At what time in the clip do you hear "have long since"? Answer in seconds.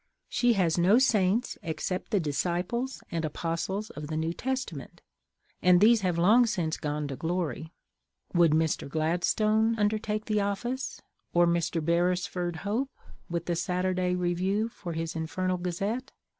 6.01-6.75